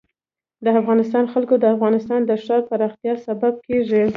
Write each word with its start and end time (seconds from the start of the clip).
د 0.63 0.65
افغانستان 0.81 1.23
جلکو 1.31 1.55
د 1.59 1.65
افغانستان 1.75 2.19
د 2.25 2.31
ښاري 2.43 2.63
پراختیا 2.69 3.13
سبب 3.25 3.53
کېږي. 3.65 4.03